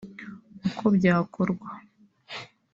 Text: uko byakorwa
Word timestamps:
uko 0.67 0.85
byakorwa 0.97 1.69